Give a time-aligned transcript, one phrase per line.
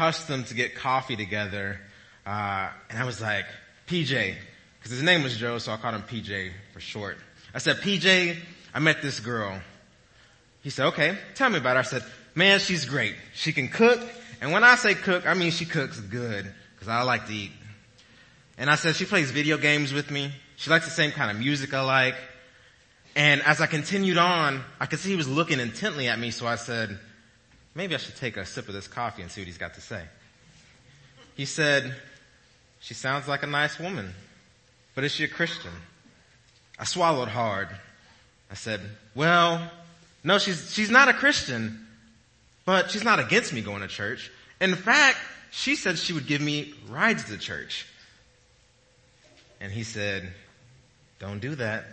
[0.00, 1.78] accustomed to get coffee together,
[2.24, 3.44] uh, and I was like,
[3.86, 4.34] PJ,
[4.78, 7.18] because his name was Joe, so I called him PJ for short.
[7.52, 8.34] I said, PJ,
[8.72, 9.60] I met this girl.
[10.62, 11.80] He said, okay, tell me about her.
[11.80, 12.02] I said,
[12.34, 13.14] man, she's great.
[13.34, 14.00] She can cook.
[14.40, 17.52] And when I say cook, I mean she cooks good because I like to eat.
[18.56, 20.32] And I said, she plays video games with me.
[20.56, 22.14] She likes the same kind of music I like.
[23.16, 26.30] And as I continued on, I could see he was looking intently at me.
[26.30, 26.98] So I said,
[27.74, 29.80] maybe I should take a sip of this coffee and see what he's got to
[29.80, 30.02] say.
[31.36, 31.94] He said,
[32.80, 34.12] she sounds like a nice woman,
[34.94, 35.72] but is she a Christian?
[36.78, 37.68] I swallowed hard.
[38.50, 38.80] I said,
[39.14, 39.70] well,
[40.24, 41.86] no, she's, she's not a Christian,
[42.64, 44.30] but she's not against me going to church.
[44.60, 45.18] In fact,
[45.50, 47.86] she said she would give me rides to church.
[49.60, 50.32] And he said,
[51.18, 51.84] don't do that.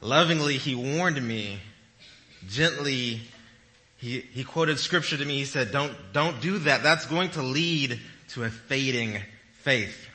[0.00, 1.60] Lovingly, he warned me.
[2.48, 3.20] Gently,
[3.96, 5.38] he, he quoted scripture to me.
[5.38, 6.82] He said, don't, don't do that.
[6.82, 8.00] That's going to lead
[8.30, 9.20] to a fading
[9.60, 10.06] faith.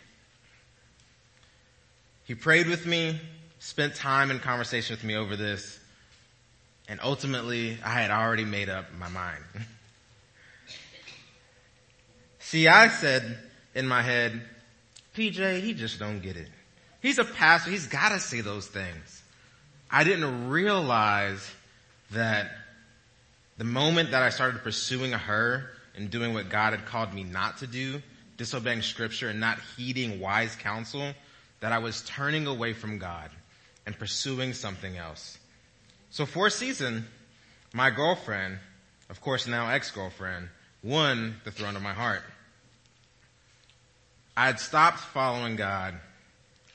[2.26, 3.20] He prayed with me,
[3.60, 5.80] spent time in conversation with me over this,
[6.88, 9.44] and ultimately I had already made up my mind.
[12.40, 13.38] See, I said
[13.74, 14.42] in my head,
[15.16, 16.48] PJ, he just don't get it.
[17.02, 17.72] He's a pastor.
[17.72, 19.24] He's gotta say those things.
[19.90, 21.50] I didn't realize
[22.12, 22.52] that
[23.62, 27.60] the moment that I started pursuing her and doing what God had called me not
[27.60, 28.02] to do,
[28.36, 31.14] disobeying scripture and not heeding wise counsel,
[31.60, 33.30] that I was turning away from God
[33.86, 35.38] and pursuing something else.
[36.10, 37.06] So for a season,
[37.72, 38.58] my girlfriend,
[39.12, 40.50] of course now ex-girlfriend,
[40.82, 42.24] won the throne of my heart.
[44.36, 45.94] I had stopped following God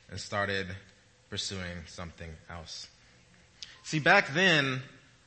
[0.09, 0.69] and started
[1.31, 2.87] pursuing something else.
[3.83, 4.83] See, back then,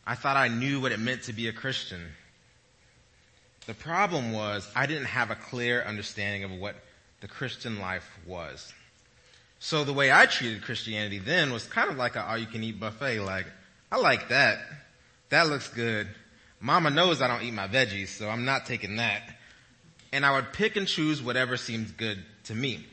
[0.10, 2.04] I thought I knew what it meant to be a Christian.
[3.68, 6.76] The problem was I didn't have a clear understanding of what
[7.22, 8.74] the Christian life was.
[9.60, 13.20] So the way I treated Christianity then was kind of like an all-you-can-eat buffet.
[13.20, 13.46] Like,
[13.92, 14.58] I like that.
[15.30, 16.08] That looks good.
[16.60, 19.22] Mama knows I don't eat my veggies, so I'm not taking that.
[20.12, 22.84] And I would pick and choose whatever seemed good to me.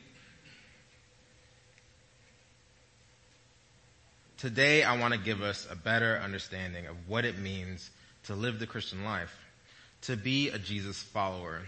[4.37, 7.89] Today I want to give us a better understanding of what it means
[8.25, 9.35] to live the Christian life,
[10.01, 11.63] to be a Jesus follower.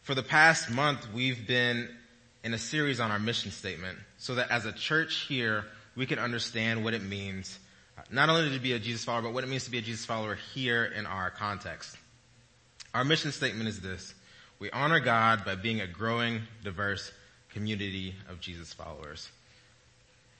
[0.00, 1.90] For the past month, we've been
[2.42, 6.18] in a series on our mission statement so that as a church here, we can
[6.18, 7.58] understand what it means
[7.98, 9.82] uh, not only to be a Jesus follower, but what it means to be a
[9.82, 11.98] Jesus follower here in our context.
[12.94, 14.14] Our mission statement is this.
[14.58, 17.12] We honor God by being a growing, diverse
[17.50, 19.28] community of Jesus followers.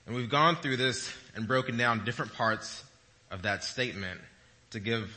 [0.05, 2.83] And we've gone through this and broken down different parts
[3.29, 4.19] of that statement
[4.71, 5.15] to give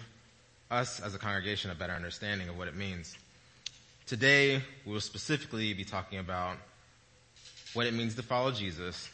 [0.70, 3.16] us as a congregation a better understanding of what it means.
[4.06, 6.58] Today, we will specifically be talking about
[7.72, 9.08] what it means to follow Jesus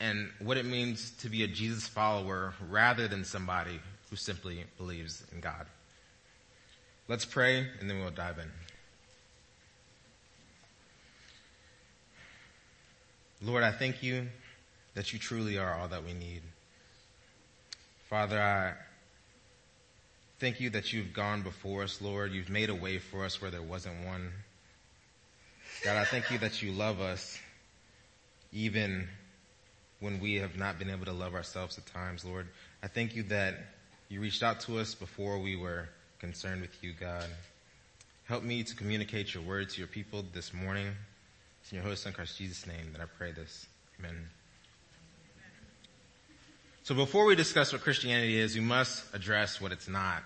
[0.00, 3.80] and what it means to be a Jesus follower rather than somebody
[4.10, 5.66] who simply believes in God.
[7.08, 8.50] Let's pray and then we'll dive in.
[13.40, 14.28] Lord, I thank you
[14.98, 16.42] that you truly are all that we need.
[18.10, 18.72] Father, I
[20.40, 22.32] thank you that you've gone before us, Lord.
[22.32, 24.32] You've made a way for us where there wasn't one.
[25.84, 27.38] God, I thank you that you love us
[28.50, 29.06] even
[30.00, 32.48] when we have not been able to love ourselves at times, Lord.
[32.82, 33.54] I thank you that
[34.08, 35.88] you reached out to us before we were
[36.18, 37.26] concerned with you, God.
[38.24, 40.88] Help me to communicate your word to your people this morning.
[41.62, 43.68] It's in your host son Christ Jesus' name that I pray this.
[44.00, 44.28] Amen.
[46.88, 50.22] So before we discuss what Christianity is, we must address what it's not.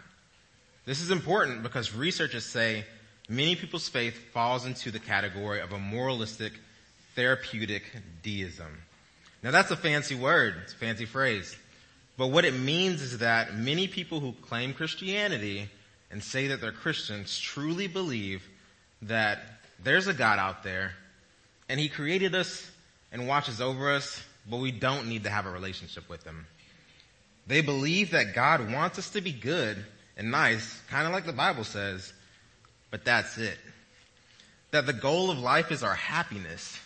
[0.87, 2.85] This is important because researchers say
[3.29, 6.53] many people's faith falls into the category of a moralistic,
[7.17, 7.83] therapeutic
[8.23, 8.81] deism.
[9.43, 10.55] Now that's a fancy word.
[10.63, 11.57] It's a fancy phrase.
[12.17, 15.69] But what it means is that many people who claim Christianity
[16.13, 18.49] and say that they're Christians truly believe
[19.03, 19.41] that
[19.83, 20.93] there's a God out there
[21.69, 22.71] and he created us
[23.11, 26.47] and watches over us, but we don't need to have a relationship with them.
[27.47, 29.85] They believe that God wants us to be good
[30.17, 32.13] and nice, kind of like the Bible says,
[32.91, 33.59] but that's it.
[34.71, 36.79] That the goal of life is our happiness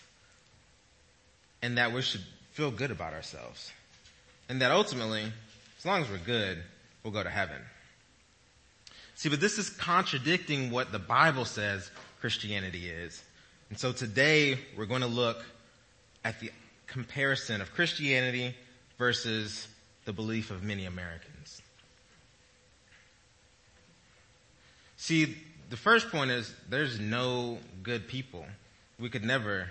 [1.63, 2.23] and that we should
[2.53, 3.73] feel good about ourselves.
[4.49, 5.25] And that ultimately,
[5.79, 6.63] as long as we're good,
[7.03, 7.61] we'll go to heaven.
[9.15, 13.23] See, but this is contradicting what the Bible says Christianity is.
[13.71, 15.45] And so today we're going to look
[16.25, 16.51] at the
[16.97, 18.55] comparison of Christianity
[18.97, 19.69] versus
[20.07, 21.61] the belief of many Americans.
[24.97, 25.37] See,
[25.69, 28.47] the first point is there's no good people.
[28.99, 29.69] We could never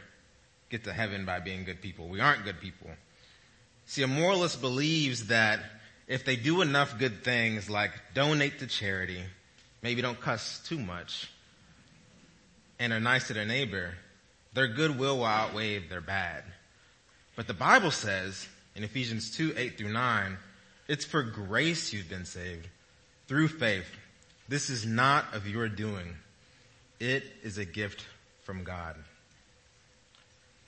[0.69, 2.07] get to heaven by being good people.
[2.07, 2.91] We aren't good people.
[3.87, 5.61] See, a moralist believes that
[6.07, 9.23] if they do enough good things like donate to charity,
[9.81, 11.27] maybe don't cuss too much,
[12.77, 13.95] and are nice to their neighbor,
[14.53, 16.43] their good will will outweigh their bad.
[17.35, 20.37] But the Bible says in Ephesians 2, 8 through 9,
[20.87, 22.67] it's for grace you've been saved
[23.27, 23.87] through faith.
[24.47, 26.15] This is not of your doing.
[26.99, 28.05] It is a gift
[28.43, 28.95] from God.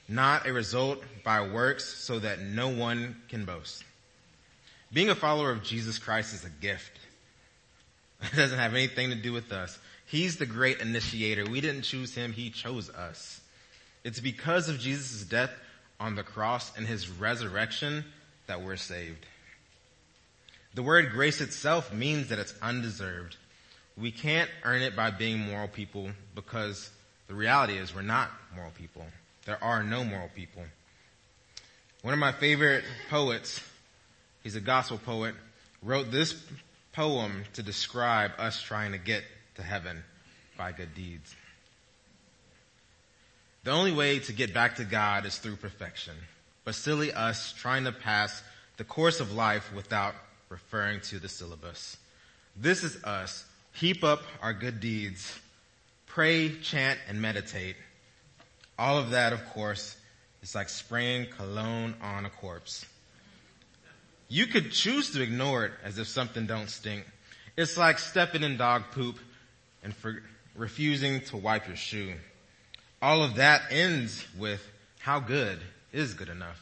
[0.10, 3.84] Not a result by works so that no one can boast.
[4.92, 7.00] Being a follower of Jesus Christ is a gift.
[8.34, 9.78] It doesn't have anything to do with us.
[10.08, 11.46] He's the great initiator.
[11.46, 12.34] We didn't choose him.
[12.34, 13.42] He chose us.
[14.04, 15.52] It's because of Jesus' death
[16.00, 18.06] on the cross and his resurrection
[18.48, 19.26] that we're saved.
[20.74, 23.36] The word grace itself means that it's undeserved.
[23.98, 26.90] We can't earn it by being moral people because
[27.28, 29.06] the reality is we're not moral people.
[29.46, 30.64] There are no moral people.
[32.04, 33.60] One of my favorite poets,
[34.44, 35.34] he's a gospel poet,
[35.82, 36.36] wrote this
[36.94, 39.24] poem to describe us trying to get
[39.56, 40.04] to heaven
[40.58, 41.36] by good deeds.
[43.68, 46.14] The only way to get back to God is through perfection.
[46.64, 48.42] But silly us trying to pass
[48.78, 50.16] the course of life without
[50.48, 51.98] referring to the syllabus.
[52.56, 53.44] This is us.
[53.74, 55.38] Heap up our good deeds.
[56.06, 57.76] Pray, chant, and meditate.
[58.80, 59.98] All of that, of course,
[60.42, 62.86] is like spraying cologne on a corpse.
[64.30, 67.06] You could choose to ignore it as if something don't stink.
[67.58, 69.20] It's like stepping in dog poop
[69.84, 69.94] and
[70.56, 72.14] refusing to wipe your shoe
[73.02, 74.66] all of that ends with
[75.00, 75.60] how good
[75.94, 76.62] is good enough.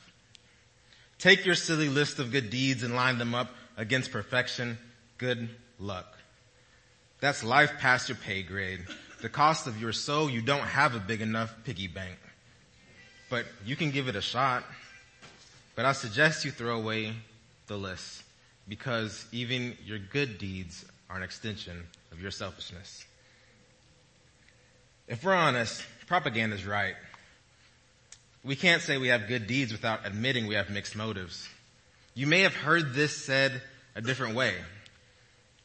[1.18, 4.78] Take your silly list of good deeds and line them up against perfection.
[5.18, 5.50] Good
[5.80, 6.18] luck.
[7.22, 8.82] That's life past your pay grade.
[9.22, 12.18] The cost of your soul, you don't have a big enough piggy bank.
[13.30, 14.64] But you can give it a shot.
[15.76, 17.14] But I suggest you throw away
[17.68, 18.24] the list
[18.68, 23.06] because even your good deeds are an extension of your selfishness.
[25.08, 26.96] If we're honest, Propaganda is right.
[28.44, 31.50] We can't say we have good deeds without admitting we have mixed motives.
[32.14, 33.62] You may have heard this said
[33.96, 34.54] a different way.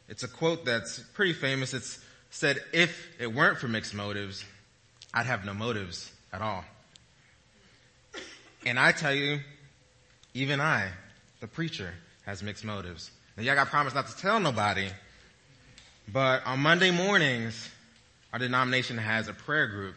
[0.08, 1.74] It's a quote that's pretty famous.
[1.74, 1.98] It's
[2.30, 4.44] said, if it weren't for mixed motives,
[5.12, 6.64] I'd have no motives at all.
[8.64, 9.40] And I tell you,
[10.34, 10.88] even I,
[11.40, 11.92] the preacher,
[12.24, 13.10] has mixed motives.
[13.36, 14.88] Now y'all got promised not to tell nobody,
[16.08, 17.68] but on Monday mornings,
[18.32, 19.96] our denomination has a prayer group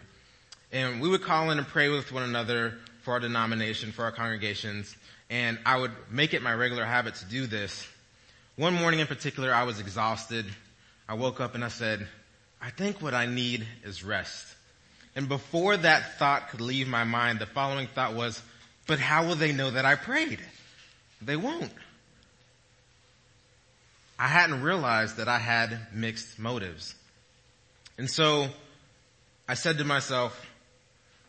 [0.74, 2.74] and we would call in and pray with one another
[3.04, 4.96] for our denomination, for our congregations.
[5.30, 7.88] And I would make it my regular habit to do this.
[8.56, 10.46] One morning in particular, I was exhausted.
[11.08, 12.08] I woke up and I said,
[12.60, 14.48] I think what I need is rest.
[15.16, 18.42] And before that thought could leave my mind, the following thought was,
[18.88, 20.40] but how will they know that I prayed?
[21.22, 21.72] They won't.
[24.18, 26.96] I hadn't realized that I had mixed motives.
[27.98, 28.48] And so
[29.48, 30.40] I said to myself,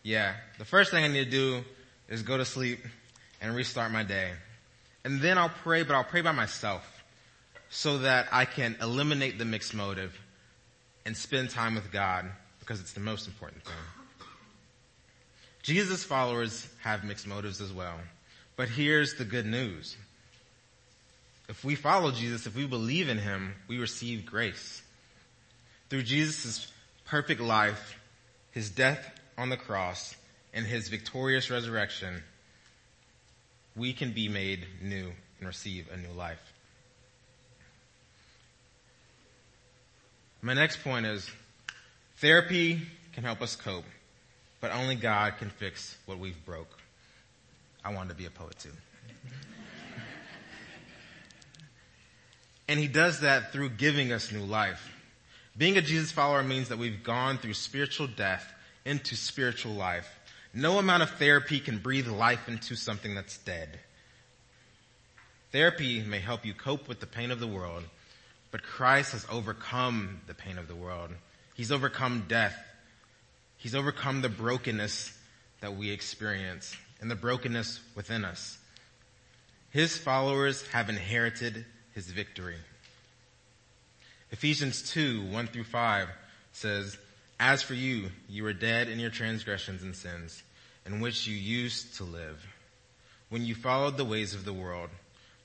[0.05, 1.65] yeah, the first thing I need to do
[2.09, 2.79] is go to sleep
[3.41, 4.31] and restart my day.
[5.03, 7.03] And then I'll pray, but I'll pray by myself
[7.71, 10.17] so that I can eliminate the mixed motive
[11.07, 12.27] and spend time with God
[12.61, 13.75] because it's the most important thing.
[15.63, 17.97] Jesus' followers have mixed motives as well.
[18.57, 19.97] But here's the good news.
[21.49, 24.83] If we follow Jesus, if we believe in Him, we receive grace.
[25.89, 26.71] Through Jesus'
[27.07, 27.99] perfect life,
[28.53, 30.17] His death on the cross
[30.53, 32.23] and his victorious resurrection,
[33.77, 36.53] we can be made new and receive a new life.
[40.43, 41.29] My next point is
[42.19, 43.85] therapy can help us cope,
[44.61, 46.79] but only God can fix what we've broke.
[47.85, 48.69] I wanted to be a poet too.
[52.69, 54.91] and he does that through giving us new life.
[55.57, 58.53] Being a Jesus follower means that we've gone through spiritual death
[58.85, 60.09] into spiritual life.
[60.53, 63.81] No amount of therapy can breathe life into something that's dead.
[65.53, 67.85] Therapy may help you cope with the pain of the world,
[68.51, 71.11] but Christ has overcome the pain of the world.
[71.55, 72.57] He's overcome death.
[73.57, 75.17] He's overcome the brokenness
[75.61, 78.59] that we experience and the brokenness within us.
[79.71, 81.65] His followers have inherited
[81.95, 82.59] his victory.
[84.31, 86.09] Ephesians 2, 1 through 5
[86.53, 86.97] says,
[87.45, 90.43] as for you, you were dead in your transgressions and sins,
[90.87, 92.43] in which you used to live,
[93.29, 94.89] when you followed the ways of the world.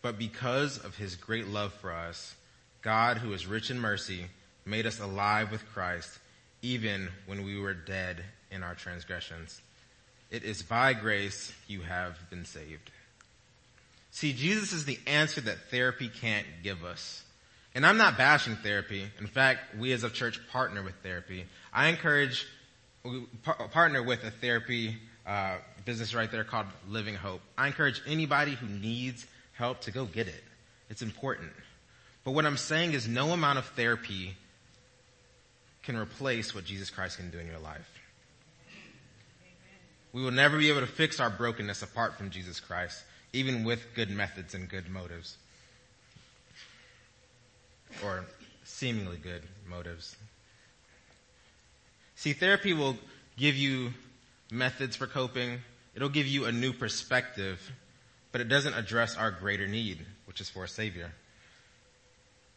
[0.01, 2.36] But because of his great love for us,
[2.82, 4.27] God, who is rich in mercy,
[4.65, 6.20] made us alive with Christ
[6.62, 9.62] even when we were dead in our transgressions.
[10.32, 12.91] It is by grace you have been saved.
[14.12, 17.24] See, Jesus is the answer that therapy can't give us.
[17.75, 19.05] And I'm not bashing therapy.
[19.19, 21.45] In fact, we as a church partner with therapy.
[21.71, 22.47] I encourage,
[23.71, 27.41] partner with a therapy uh, business right there called Living Hope.
[27.57, 30.43] I encourage anybody who needs help to go get it.
[30.89, 31.51] It's important.
[32.23, 34.35] But what I'm saying is no amount of therapy
[35.83, 37.89] can replace what Jesus Christ can do in your life.
[40.11, 43.79] We will never be able to fix our brokenness apart from Jesus Christ, even with
[43.93, 45.38] good methods and good motives.
[48.03, 48.25] Or
[48.63, 50.15] seemingly good motives.
[52.15, 52.98] See, therapy will
[53.38, 53.93] give you
[54.51, 55.60] methods for coping.
[55.96, 57.72] It'll give you a new perspective,
[58.31, 61.12] but it doesn't address our greater need, which is for a savior.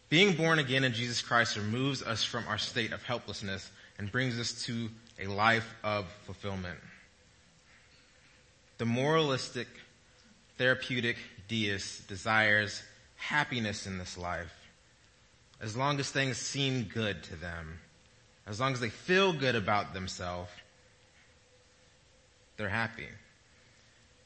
[0.08, 4.38] Being born again in Jesus Christ removes us from our state of helplessness and brings
[4.38, 6.78] us to a life of fulfillment.
[8.78, 9.68] The moralistic,
[10.58, 11.16] therapeutic
[11.48, 12.82] deist desires
[13.16, 14.52] happiness in this life
[15.62, 17.78] as long as things seem good to them,
[18.46, 20.50] as long as they feel good about themselves,
[22.58, 23.08] they're happy.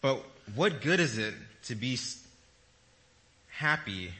[0.00, 0.24] But
[0.54, 1.98] what good is it to be
[3.48, 4.12] happy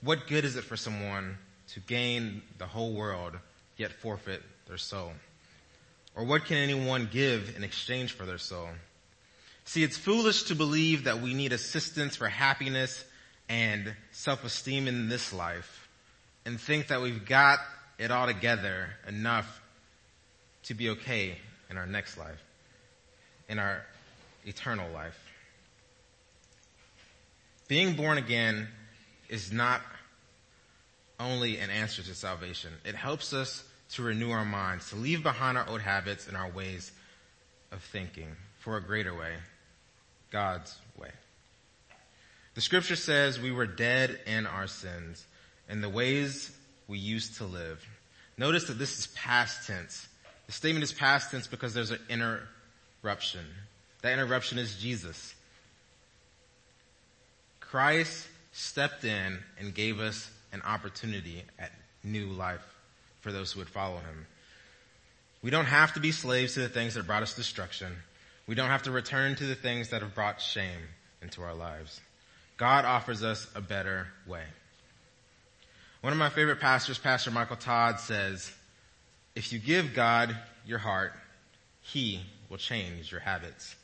[0.00, 3.34] what good is it for someone to gain the whole world
[3.76, 5.12] yet forfeit their soul?
[6.14, 8.68] Or what can anyone give in exchange for their soul?
[9.64, 13.04] See, it's foolish to believe that we need assistance for happiness
[13.48, 15.88] and self-esteem in this life
[16.44, 17.58] and think that we've got
[17.98, 19.60] it all together enough
[20.64, 21.36] to be okay
[21.70, 22.42] in our next life,
[23.48, 23.82] in our
[24.44, 25.18] eternal life.
[27.68, 28.68] Being born again
[29.28, 29.82] is not
[31.20, 32.72] only an answer to salvation.
[32.84, 36.50] It helps us to renew our minds, to leave behind our old habits and our
[36.50, 36.92] ways
[37.72, 38.28] of thinking
[38.58, 39.32] for a greater way,
[40.30, 40.74] God's.
[42.58, 45.24] The scripture says we were dead in our sins
[45.68, 46.50] and the ways
[46.88, 47.86] we used to live.
[48.36, 50.08] Notice that this is past tense.
[50.46, 53.44] The statement is past tense because there's an interruption.
[54.02, 55.36] That interruption is Jesus.
[57.60, 61.70] Christ stepped in and gave us an opportunity at
[62.02, 62.66] new life
[63.20, 64.26] for those who would follow him.
[65.42, 67.92] We don't have to be slaves to the things that brought us destruction.
[68.48, 70.88] We don't have to return to the things that have brought shame
[71.22, 72.00] into our lives.
[72.58, 74.44] God offers us a better way.
[76.02, 78.52] One of my favorite pastors, Pastor Michael Todd says,
[79.34, 80.36] if you give God
[80.66, 81.12] your heart,
[81.80, 83.74] He will change your habits.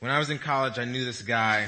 [0.00, 1.66] When I was in college, I knew this guy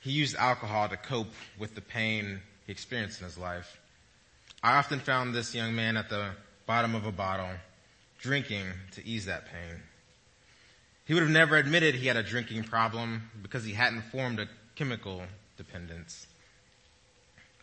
[0.00, 3.78] he used alcohol to cope with the pain he experienced in his life.
[4.62, 6.30] I often found this young man at the
[6.66, 7.50] bottom of a bottle,
[8.20, 9.82] drinking to ease that pain.
[11.08, 14.48] He would have never admitted he had a drinking problem because he hadn't formed a
[14.76, 15.22] chemical
[15.56, 16.26] dependence.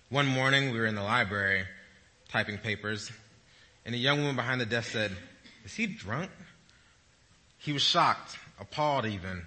[0.09, 1.65] One morning we were in the library
[2.27, 3.11] typing papers
[3.85, 5.11] and a young woman behind the desk said,
[5.63, 6.31] is he drunk?
[7.59, 9.45] He was shocked, appalled even.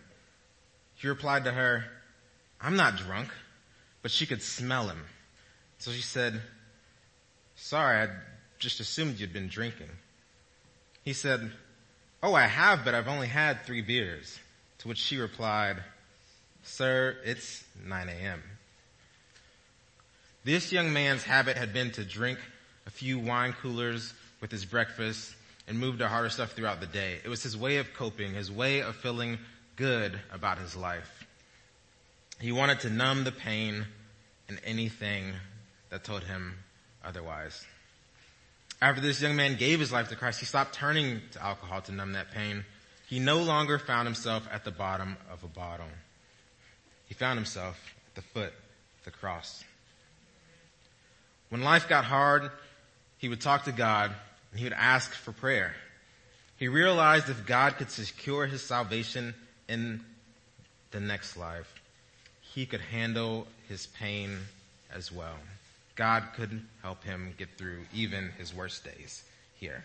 [0.95, 1.85] He replied to her,
[2.61, 3.31] I'm not drunk,
[4.03, 5.07] but she could smell him.
[5.79, 6.41] So she said,
[7.57, 8.11] sorry, I
[8.61, 9.91] just assumed you'd been drinking.
[11.03, 11.51] He said,
[12.23, 14.39] oh, I have, but I've only had three beers.
[14.79, 15.79] To which she replied,
[16.63, 18.43] sir, it's 9 a.m.
[20.45, 22.39] This young man's habit had been to drink
[22.87, 25.35] a few wine coolers with his breakfast
[25.67, 27.19] and move to harder stuff throughout the day.
[27.25, 29.39] It was his way of coping, his way of feeling
[29.77, 31.27] good about his life.
[32.41, 33.85] He wanted to numb the pain
[34.49, 35.35] in anything
[35.91, 36.55] that told him
[37.05, 37.67] otherwise.
[38.81, 41.93] After this young man gave his life to Christ, he stopped turning to alcohol to
[41.93, 42.65] numb that pain.
[43.09, 45.89] He no longer found himself at the bottom of a bottle.
[47.07, 49.65] He found himself at the foot of the cross.
[51.49, 52.51] When life got hard,
[53.17, 54.13] he would talk to God
[54.51, 55.75] and he would ask for prayer.
[56.57, 59.35] He realized if God could secure his salvation
[59.69, 60.05] in
[60.91, 61.73] the next life,
[62.41, 64.39] he could handle his pain
[64.93, 65.37] as well.
[65.99, 69.25] God could help him get through even his worst days
[69.57, 69.83] here.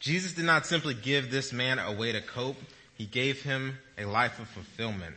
[0.00, 2.56] Jesus did not simply give this man a way to cope.
[2.94, 5.16] He gave him a life of fulfillment.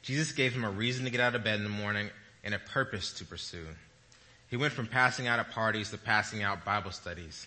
[0.00, 2.08] Jesus gave him a reason to get out of bed in the morning
[2.42, 3.66] and a purpose to pursue.
[4.48, 7.46] He went from passing out at parties to passing out Bible studies,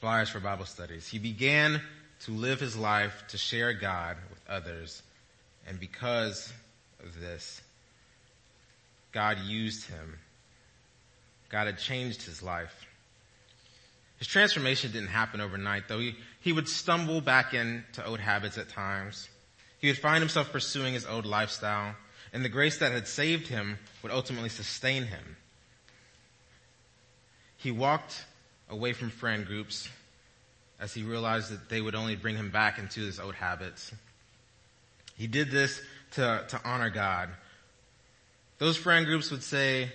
[0.00, 1.06] flyers for Bible studies.
[1.06, 1.82] He began
[2.20, 5.02] to live his life to share God with others
[5.68, 6.50] and because
[7.04, 7.60] of this,
[9.12, 10.18] God used him.
[11.48, 12.86] God had changed his life.
[14.18, 16.00] His transformation didn't happen overnight though.
[16.00, 19.28] He, he would stumble back into old habits at times.
[19.80, 21.94] He would find himself pursuing his old lifestyle
[22.32, 25.36] and the grace that had saved him would ultimately sustain him.
[27.56, 28.24] He walked
[28.68, 29.88] away from friend groups
[30.80, 33.92] as he realized that they would only bring him back into his old habits.
[35.16, 35.80] He did this
[36.12, 37.30] to, to honor God.
[38.58, 39.90] Those friend groups would say,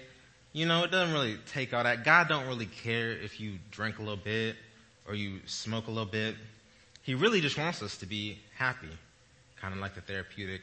[0.53, 2.05] you know, it doesn't really take all that.
[2.05, 4.55] God don't really care if you drink a little bit
[5.07, 6.35] or you smoke a little bit.
[7.01, 8.87] He really just wants us to be happy.
[9.59, 10.61] Kind of like the therapeutic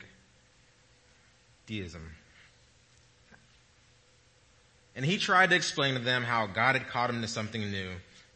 [1.66, 2.10] deism.
[4.96, 7.90] And he tried to explain to them how God had called him to something new,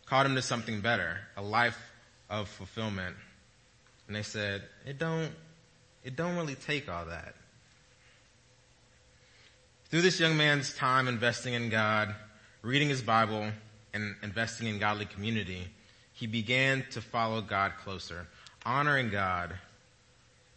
[0.06, 1.78] called him to something better, a life
[2.30, 3.16] of fulfillment.
[4.06, 5.30] And they said, it don't,
[6.04, 7.34] it don't really take all that.
[9.94, 12.16] Through this young man's time investing in God,
[12.62, 13.48] reading his Bible,
[13.92, 15.68] and investing in godly community,
[16.12, 18.26] he began to follow God closer,
[18.66, 19.54] honoring God,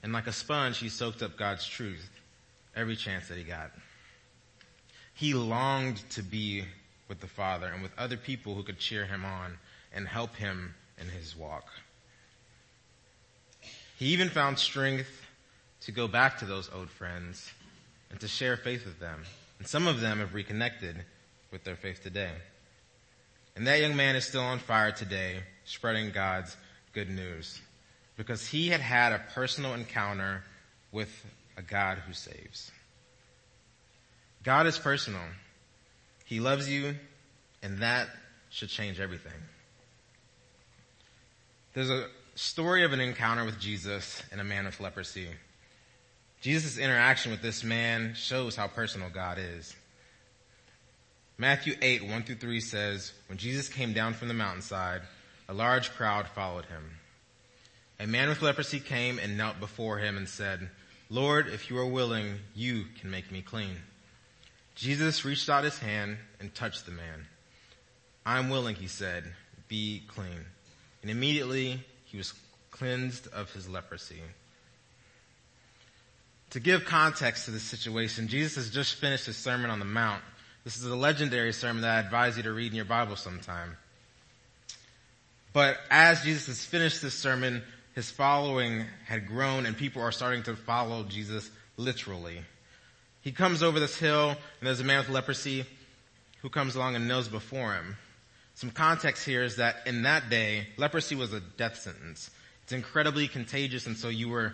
[0.02, 2.10] and like a sponge, he soaked up God's truth
[2.76, 3.70] every chance that he got.
[5.14, 6.64] He longed to be
[7.08, 9.60] with the Father and with other people who could cheer him on
[9.94, 11.68] and help him in his walk.
[14.00, 15.28] He even found strength
[15.82, 17.52] to go back to those old friends
[18.12, 19.24] and to share faith with them.
[19.60, 20.98] And some of them have reconnected
[21.52, 22.32] with their faith today.
[23.56, 26.56] And that young man is still on fire today, spreading God's
[26.94, 27.60] good news
[28.18, 30.44] because he had had a personal encounter
[30.92, 32.72] with a God who saves.
[34.44, 35.22] God is personal.
[36.26, 36.96] He loves you,
[37.62, 38.08] and that
[38.50, 39.32] should change everything.
[41.74, 45.28] There's a story of an encounter with Jesus and a man with leprosy.
[46.42, 49.76] Jesus' interaction with this man shows how personal God is.
[51.38, 55.02] Matthew 8, 1 through 3 says, When Jesus came down from the mountainside,
[55.48, 56.98] a large crowd followed him.
[58.00, 60.70] A man with leprosy came and knelt before him and said,
[61.10, 63.78] Lord, if you are willing, you can make me clean.
[64.76, 67.26] Jesus reached out his hand and touched the man.
[68.26, 69.24] I'm willing, he said,
[69.68, 70.46] be clean.
[71.02, 72.34] And immediately he was
[72.72, 74.22] cleansed of his leprosy.
[76.52, 80.22] To give context to this situation, Jesus has just finished his Sermon on the Mount.
[80.64, 83.78] This is a legendary sermon that I advise you to read in your Bible sometime.
[85.54, 87.64] But as Jesus has finished this sermon,
[87.96, 92.42] his following had grown and people are starting to follow Jesus literally.
[93.22, 95.66] He comes over this hill and there's a man with leprosy
[96.42, 97.98] who comes along and kneels before him.
[98.54, 102.30] Some context here is that in that day, leprosy was a death sentence.
[102.64, 104.54] It's incredibly contagious and so you were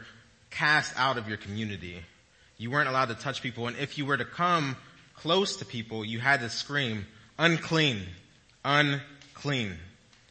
[0.54, 1.98] cast out of your community.
[2.58, 4.76] You weren't allowed to touch people and if you were to come
[5.16, 7.06] close to people, you had to scream,
[7.38, 8.02] unclean,
[8.64, 9.76] unclean,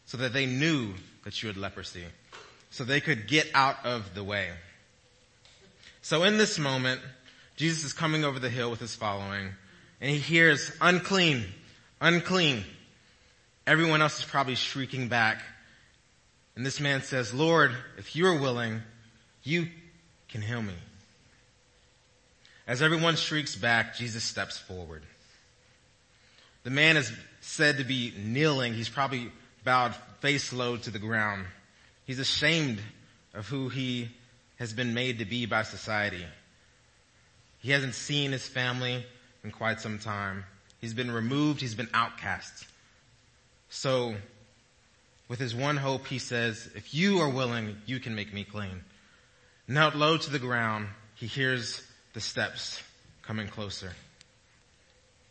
[0.06, 2.04] so that they knew that you had leprosy
[2.72, 4.48] so they could get out of the way.
[6.00, 7.02] So in this moment,
[7.56, 9.50] Jesus is coming over the hill with his following
[10.00, 11.44] and he hears unclean,
[12.00, 12.64] unclean.
[13.66, 15.42] Everyone else is probably shrieking back.
[16.56, 18.82] And this man says, Lord, if you are willing,
[19.42, 19.68] you
[20.32, 20.74] can heal me.
[22.66, 25.02] As everyone shrieks back, Jesus steps forward.
[26.64, 28.72] The man is said to be kneeling.
[28.72, 29.30] He's probably
[29.62, 31.44] bowed face low to the ground.
[32.06, 32.80] He's ashamed
[33.34, 34.08] of who he
[34.58, 36.24] has been made to be by society.
[37.60, 39.04] He hasn't seen his family
[39.44, 40.44] in quite some time.
[40.80, 41.60] He's been removed.
[41.60, 42.66] He's been outcast.
[43.70, 44.14] So
[45.28, 48.82] with his one hope, he says, if you are willing, you can make me clean.
[49.68, 51.82] Knelt low to the ground, he hears
[52.14, 52.82] the steps
[53.22, 53.92] coming closer.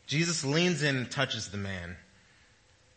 [0.08, 1.96] Jesus leans in and touches the man.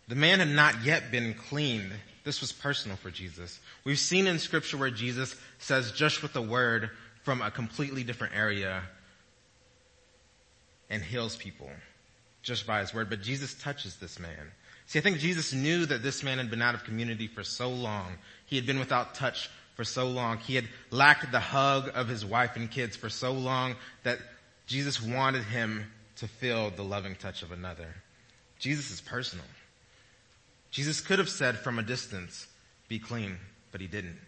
[0.08, 1.92] The man had not yet been cleaned.
[2.24, 3.58] This was personal for Jesus.
[3.84, 6.90] We've seen in scripture where Jesus says just with a word
[7.22, 8.82] from a completely different area
[10.90, 11.70] and heals people
[12.42, 14.52] just by his word, but Jesus touches this man.
[14.86, 17.70] See, I think Jesus knew that this man had been out of community for so
[17.70, 18.18] long.
[18.44, 20.38] He had been without touch for so long.
[20.38, 24.18] He had lacked the hug of his wife and kids for so long that
[24.66, 27.94] Jesus wanted him to feel the loving touch of another.
[28.58, 29.44] Jesus is personal.
[30.70, 32.46] Jesus could have said from a distance,
[32.88, 33.38] be clean
[33.74, 34.20] but he didn't.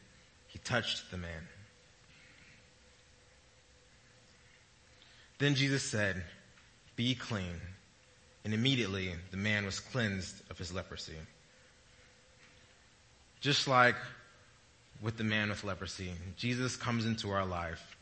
[0.49, 1.47] He touched the man.
[5.39, 6.25] Then Jesus said,
[6.97, 7.61] be clean.
[8.45, 11.15] And immediately the man was cleansed of his leprosy.
[13.41, 13.95] Just like
[15.03, 17.97] with the man with leprosy, Jesus comes into our life.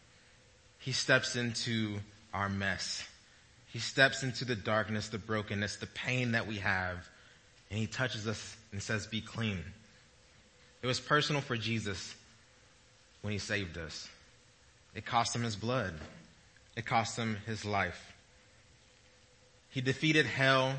[0.79, 1.99] He steps into
[2.33, 3.07] our mess.
[3.73, 7.09] He steps into the darkness, the brokenness, the pain that we have,
[7.71, 9.59] and he touches us and says, be clean.
[10.83, 12.15] It was personal for Jesus
[13.23, 14.09] when he saved us.
[14.95, 15.95] It cost him his blood.
[16.77, 18.13] It cost him his life.
[19.71, 20.75] He defeated hell,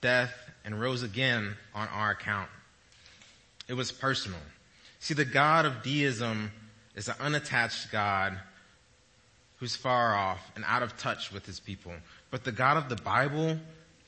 [0.00, 0.32] death,
[0.64, 2.50] and rose again on our account.
[3.66, 4.38] It was personal.
[5.06, 6.50] See, the God of deism
[6.96, 8.40] is an unattached God
[9.58, 11.92] who's far off and out of touch with his people.
[12.32, 13.56] But the God of the Bible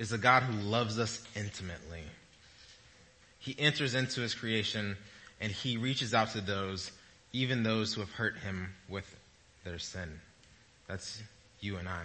[0.00, 2.02] is a God who loves us intimately.
[3.38, 4.96] He enters into his creation
[5.40, 6.90] and he reaches out to those,
[7.32, 9.06] even those who have hurt him with
[9.62, 10.18] their sin.
[10.88, 11.22] That's
[11.60, 12.02] you and I.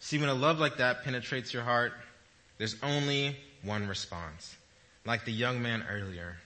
[0.00, 1.92] See, when a love like that penetrates your heart,
[2.58, 4.56] there's only one response.
[5.04, 6.36] Like the young man earlier,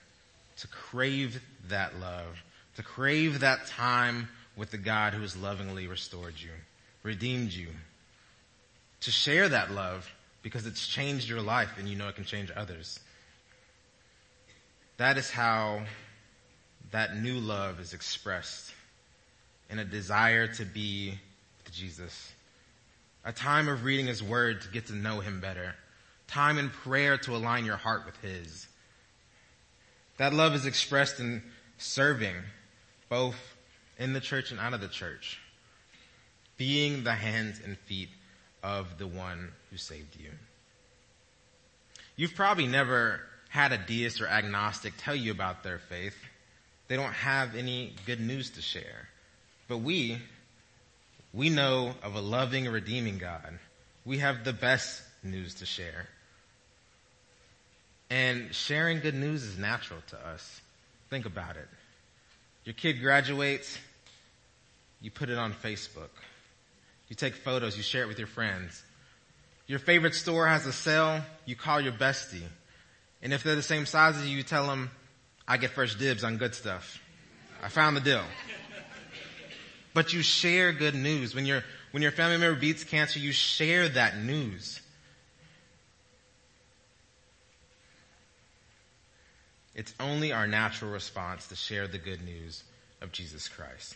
[0.57, 2.43] to crave that love,
[2.75, 6.51] to crave that time with the God who has lovingly restored you,
[7.01, 7.67] redeemed you,
[9.01, 10.09] to share that love
[10.41, 12.99] because it's changed your life and you know it can change others.
[14.97, 15.81] That is how
[16.91, 18.73] that new love is expressed
[19.69, 21.19] in a desire to be
[21.57, 22.31] with Jesus.
[23.25, 25.75] A time of reading his word to get to know him better.
[26.33, 28.67] Time in prayer to align your heart with his.
[30.17, 31.43] That love is expressed in
[31.77, 32.33] serving,
[33.07, 33.35] both
[33.99, 35.39] in the church and out of the church.
[36.57, 38.09] Being the hands and feet
[38.63, 40.31] of the one who saved you.
[42.15, 46.17] You've probably never had a deist or agnostic tell you about their faith.
[46.87, 49.07] They don't have any good news to share.
[49.67, 50.17] But we,
[51.31, 53.59] we know of a loving, redeeming God.
[54.03, 56.07] We have the best news to share.
[58.13, 60.61] And sharing good news is natural to us.
[61.09, 61.67] Think about it.
[62.63, 63.75] Your kid graduates,
[65.01, 66.11] you put it on Facebook.
[67.07, 68.83] You take photos, you share it with your friends.
[69.65, 72.43] Your favorite store has a sale, you call your bestie.
[73.23, 74.91] And if they're the same size as you, you tell them,
[75.47, 77.01] I get first dibs on good stuff.
[77.63, 78.23] I found the deal.
[79.95, 81.33] But you share good news.
[81.33, 84.82] When your, when your family member beats cancer, you share that news.
[89.75, 92.63] It's only our natural response to share the good news
[93.01, 93.95] of Jesus Christ.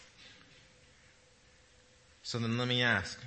[2.24, 3.20] So then let me ask,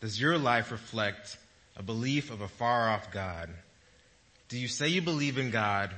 [0.00, 1.36] does your life reflect
[1.76, 3.50] a belief of a far off God?
[4.48, 5.90] Do you say you believe in God,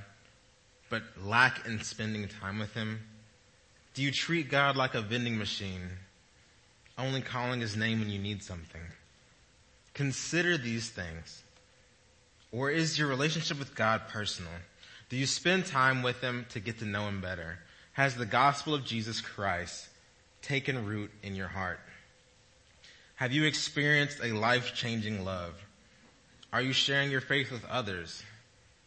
[0.88, 3.00] but lack in spending time with Him?
[3.94, 5.90] Do you treat God like a vending machine,
[6.96, 8.80] only calling His name when you need something?
[9.92, 11.42] Consider these things.
[12.50, 14.52] Or is your relationship with God personal?
[15.08, 17.58] Do you spend time with Him to get to know Him better?
[17.92, 19.88] Has the gospel of Jesus Christ
[20.42, 21.80] taken root in your heart?
[23.16, 25.54] Have you experienced a life-changing love?
[26.52, 28.22] Are you sharing your faith with others?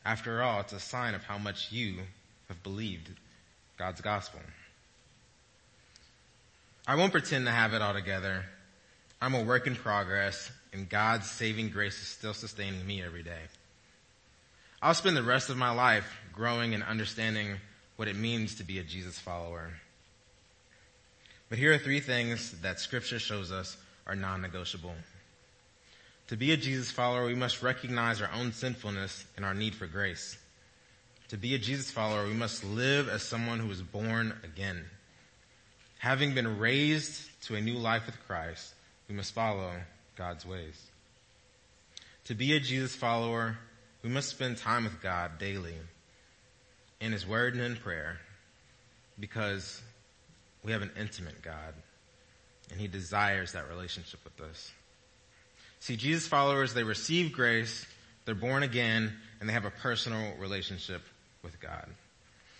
[0.06, 2.00] After all, it's a sign of how much you
[2.48, 3.10] have believed
[3.78, 4.40] God's gospel.
[6.88, 8.46] I won't pretend to have it all together.
[9.22, 13.42] I'm a work in progress and God's saving grace is still sustaining me every day.
[14.82, 17.58] I'll spend the rest of my life growing and understanding
[17.98, 19.72] what it means to be a Jesus follower.
[21.50, 24.96] But here are three things that scripture shows us are non-negotiable.
[26.30, 29.86] To be a Jesus follower, we must recognize our own sinfulness and our need for
[29.86, 30.38] grace.
[31.28, 34.86] To be a Jesus follower, we must live as someone who was born again.
[36.00, 38.74] Having been raised to a new life with Christ,
[39.08, 39.72] we must follow
[40.15, 40.82] God's ways.
[42.26, 43.58] To be a Jesus follower,
[44.04, 45.76] we must spend time with God daily
[47.00, 48.20] in His Word and in prayer
[49.20, 49.82] because
[50.64, 51.74] we have an intimate God
[52.72, 54.72] and he desires that relationship with us.
[55.80, 57.86] See, Jesus followers, they receive grace,
[58.26, 61.02] they're born again, and they have a personal relationship
[61.44, 61.88] with God.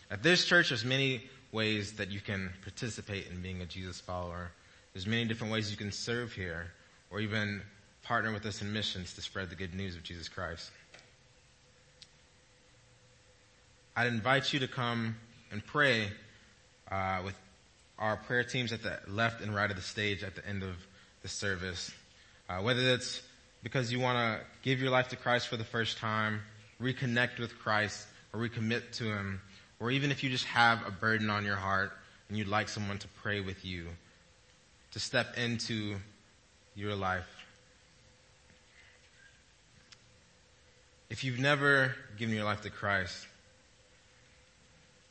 [0.10, 4.51] At this church, there's many ways that you can participate in being a Jesus follower.
[4.93, 6.71] There's many different ways you can serve here,
[7.10, 7.62] or even
[8.04, 10.71] partner with us in missions to spread the good news of Jesus Christ.
[13.95, 15.17] I'd invite you to come
[15.51, 16.08] and pray
[16.89, 17.36] uh, with
[17.99, 20.75] our prayer teams at the left and right of the stage at the end of
[21.23, 21.91] the service.
[22.49, 23.21] Uh, whether it's
[23.63, 26.41] because you want to give your life to Christ for the first time,
[26.82, 29.41] reconnect with Christ, or recommit to Him,
[29.82, 31.91] or even if you just have a burden on your heart
[32.30, 33.88] and you'd like someone to pray with you,
[34.91, 35.95] to step into
[36.75, 37.27] your life.
[41.10, 43.27] If you've never given your life to Christ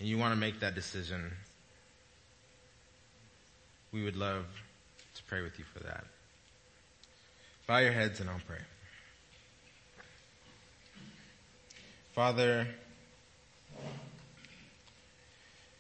[0.01, 1.31] and you want to make that decision,
[3.93, 4.47] we would love
[5.15, 6.05] to pray with you for that.
[7.67, 8.59] Bow your heads and I'll pray.
[12.15, 12.67] Father,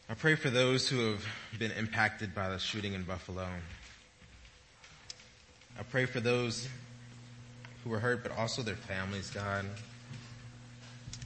[0.09, 1.25] I pray for those who have
[1.59, 3.49] been impacted by the shooting in Buffalo.
[5.79, 6.69] I pray for those
[7.83, 9.65] who were hurt, but also their families, God.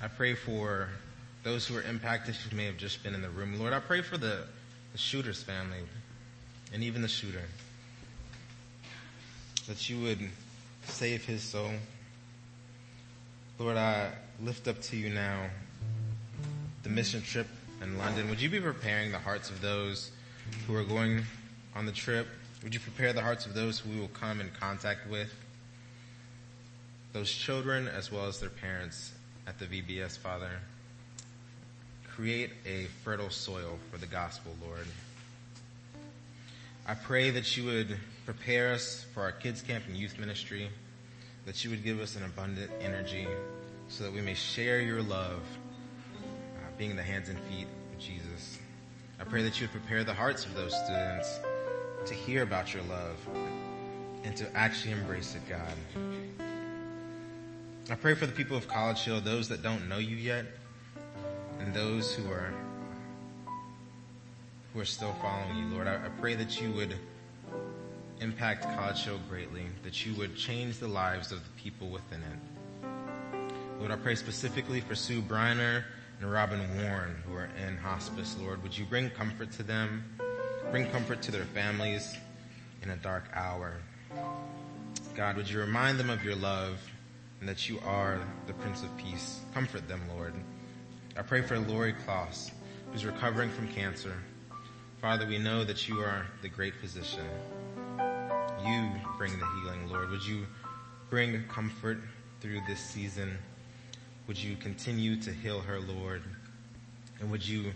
[0.01, 0.91] I pray for
[1.45, 3.59] those who were impacted who may have just been in the room.
[3.59, 4.45] Lord, I pray for the,
[4.93, 5.79] the shooter's family
[6.73, 7.43] and even the shooter.
[9.69, 10.19] That you would
[10.85, 11.71] save his soul.
[13.59, 14.11] Lord, I
[14.43, 15.49] lift up to you now
[16.83, 17.47] the mission trip
[17.83, 18.29] in London.
[18.31, 20.11] Would you be preparing the hearts of those
[20.67, 21.23] who are going
[21.77, 22.27] on the trip?
[22.63, 25.33] Would you prepare the hearts of those who we will come in contact with?
[27.13, 29.13] Those children as well as their parents
[29.47, 30.51] at the VBS, Father.
[32.14, 34.87] Create a fertile soil for the gospel, Lord.
[36.87, 40.68] I pray that you would prepare us for our kids camp and youth ministry,
[41.44, 43.27] that you would give us an abundant energy
[43.88, 45.42] so that we may share your love,
[46.14, 48.61] uh, being the hands and feet of Jesus.
[49.18, 51.40] I pray that you would prepare the hearts of those students
[52.07, 53.16] to hear about your love
[54.22, 56.07] and to actually embrace it, God.
[57.90, 60.46] I pray for the people of College Hill, those that don't know you yet,
[61.64, 62.53] and those who are
[64.72, 65.87] who are still following you, Lord.
[65.87, 66.94] I, I pray that you would
[68.20, 72.88] impact College Hill greatly, that you would change the lives of the people within it.
[73.79, 75.85] Lord, I pray specifically for Sue Briner
[76.20, 78.62] and Robin Warren who are in hospice, Lord.
[78.62, 80.05] Would you bring comfort to them,
[80.70, 82.16] bring comfort to their families
[82.83, 83.74] in a dark hour?
[85.14, 86.79] God, would you remind them of your love
[87.40, 89.40] and that you are the Prince of Peace.
[89.53, 90.35] Comfort them, Lord.
[91.16, 92.50] I pray for Lori Kloss,
[92.90, 94.14] who's recovering from cancer.
[95.00, 97.24] Father, we know that you are the great physician.
[98.66, 100.11] You bring the healing, Lord.
[100.11, 100.44] Would you
[101.11, 101.98] bring comfort
[102.40, 103.38] through this season?
[104.27, 106.24] Would you continue to heal her, Lord?
[107.20, 107.72] And would you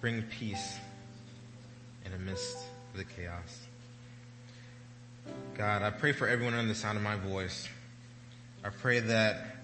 [0.00, 0.76] bring peace
[2.04, 2.58] in the midst
[2.92, 3.66] of the chaos?
[5.56, 7.68] God, I pray for everyone under the sound of my voice.
[8.62, 9.57] I pray that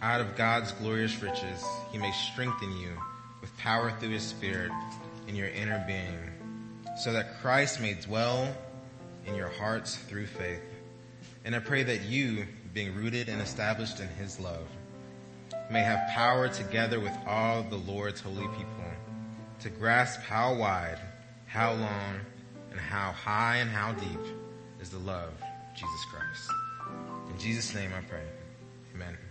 [0.00, 2.92] out of God's glorious riches, he may strengthen you
[3.40, 4.70] with power through his spirit
[5.26, 6.18] in your inner being
[6.98, 8.54] so that Christ may dwell
[9.26, 10.62] in your hearts through faith.
[11.44, 14.66] And I pray that you, being rooted and established in his love,
[15.70, 18.84] may have power together with all the Lord's holy people
[19.60, 20.98] to grasp how wide,
[21.46, 22.20] how long,
[22.70, 24.20] and how high and how deep
[24.80, 26.50] is the love of Jesus Christ.
[27.30, 28.24] In Jesus' name I pray.
[28.94, 29.27] Amen.